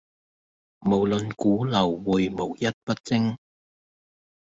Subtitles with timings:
[0.81, 3.37] 無論股樓匯無一不精